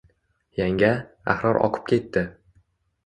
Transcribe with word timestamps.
Yanga, 0.61 0.89
Ahror 1.33 1.61
oqib 1.69 1.85
ketdi 1.93 2.25